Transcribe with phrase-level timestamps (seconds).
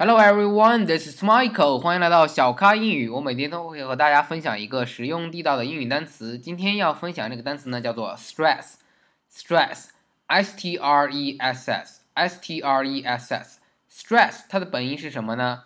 [0.00, 1.80] Hello everyone, this is Michael.
[1.80, 3.08] 欢迎来到小咖英语。
[3.08, 6.38] 我每天都会和大家分享一个实用地道的英语单词。
[6.38, 8.74] 今天要分享这个单词呢，叫做 stress。
[9.28, 13.58] stress，s t r e s s，s t r e s s。
[13.90, 15.64] stress 它的本意是什么呢？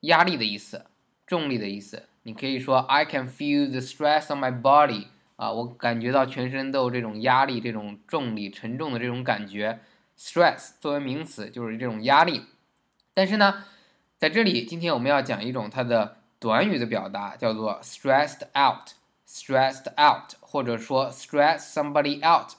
[0.00, 0.84] 压力的意思，
[1.26, 2.02] 重力的意思。
[2.24, 5.06] 你可以说 I can feel the stress on my body。
[5.36, 9.80] 啊，我感觉到全身都有这种压力、这种重力、沉重的这种感觉。
[10.18, 12.42] stress 作为名词就是这种压力。
[13.14, 13.64] 但是呢，
[14.18, 22.52] 在这里，今天我们要讲一种它的短语的表达，叫做 stressed out，stressed out，或者说 stress somebody out。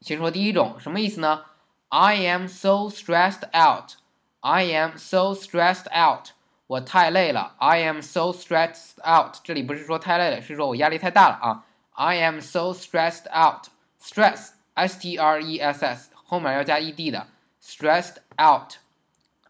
[0.00, 1.44] 先说第一种，什么意思呢
[1.88, 3.92] ？I am so stressed out。
[4.40, 6.30] I am so stressed out。
[6.66, 7.54] 我太累了。
[7.58, 9.36] I am so stressed out。
[9.44, 11.64] 这里不是说太累了，是说我压力太大了啊。
[11.92, 13.66] I am so stressed out。
[14.00, 17.26] stress，s t r e s s，后面要加 e d 的
[17.62, 18.76] ，stressed out。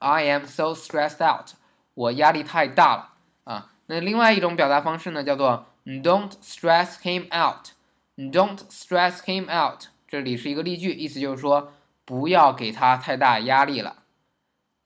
[0.01, 1.51] I am so stressed out，
[1.95, 3.15] 我压力太大了
[3.45, 3.73] 啊。
[3.87, 9.85] 那另外一种表达方式呢，叫做 Don't stress him out，Don't stress him out。
[10.09, 11.73] 这里是一个例句，意思就是说
[12.05, 14.03] 不要给他太大压力了。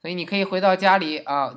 [0.01, 1.55] 所以你可以回到家里啊，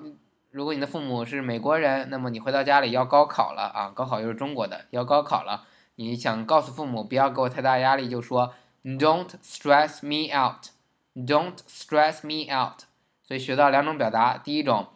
[0.51, 5.67] 如果你的父母是美国人，那么你回到家里要高考了啊，高考又是中国的，要高考了，
[5.97, 8.55] 你想告诉父母不要给我太大压力，就说
[8.85, 12.85] Don't stress me out，Don't stress me out。
[13.29, 14.89] 所以学到两种表达，第一种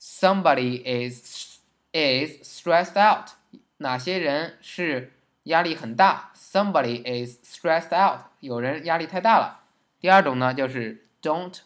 [0.00, 1.58] ，somebody is
[1.90, 3.30] is stressed out，
[3.78, 9.64] 哪些人是压力很大？somebody is stressed out，有人压力太大了。
[9.98, 11.58] 第二种呢，就是 don't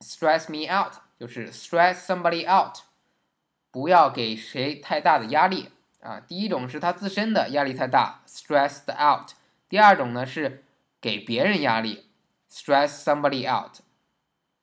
[0.00, 2.78] stress me out，就是 stress somebody out，
[3.70, 6.18] 不要给谁太大的压力啊。
[6.18, 9.34] 第一种是他自身的压力太大，stressed out；
[9.68, 10.64] 第二种呢是
[11.00, 12.08] 给别人压力
[12.50, 13.78] ，stress somebody out。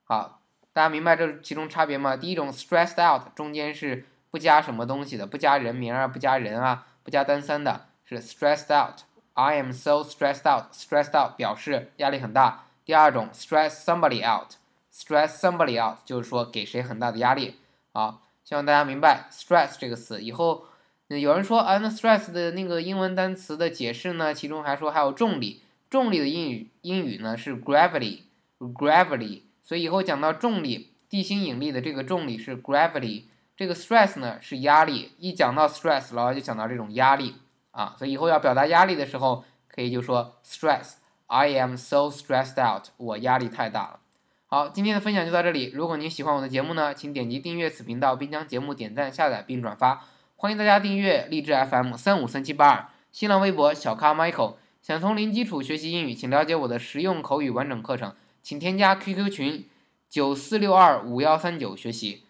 [0.07, 0.39] 好，
[0.71, 2.15] 大家明白这其中差别吗？
[2.15, 8.99] 第一种 stressed out 中间是不加什么东西的，不加人名啊，不加人啊，不加单三的，是 stressed out。
[9.33, 10.71] I am so stressed out。
[10.71, 12.65] stressed out 表示压力很大。
[12.85, 17.55] 第二种 stress somebody out，stress somebody out 就是说给谁很大的压力。
[17.91, 20.21] 好，希望大家明白 stress 这个词。
[20.21, 20.65] 以后
[21.07, 24.31] 有人说啊，那 stress 的那个英文单词的解释呢？
[24.33, 29.41] 其中还说还有重力，重力的英语英语呢是 gravity，gravity。
[29.65, 33.23] 所以以后讲到重力、地心引力的这个重力是 gravity，
[33.57, 35.13] 这个 stress 呢是压力。
[35.17, 37.35] 一讲到 stress，老师就讲到这种压力
[37.71, 37.95] 啊。
[37.97, 43.99] 所以以后要表达压力的时候，可以就说 stress，I am so stressed out，我压力太大了。
[44.45, 45.71] 好，今天的分享就到这里。
[45.73, 50.05] 如果您喜欢我的节目呢，请点击订阅此频道，并将节目点赞、下载并转发。
[50.35, 54.57] 欢迎大家订阅励志 FM 三五三七八二，新浪微博小咖 Michael。
[54.83, 58.13] 想从零基础学习英语，请了解我的实用口语完整课程。
[58.45, 59.67] 请添加 QQ 群
[60.07, 62.25] 九四六二五幺三九学习，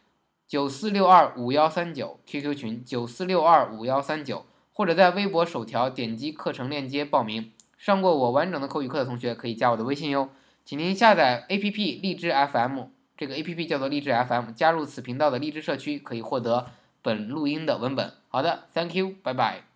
[0.48, 7.52] 九四六二五幺三九 QQ 群九四六二五幺三九，或者在微博首条点击课程链接报名。
[7.78, 10.30] 上过我完整的口语课的同学可以加我的微信哟。
[10.64, 12.84] 请您下载 APP 荔枝 FM，
[13.18, 16.68] 这个 APP 叫做荔枝 FM，加入此频道的荔枝社区，可以获得
[17.02, 18.14] 本录音的文本。
[18.30, 19.75] 好的，Thank you，拜拜。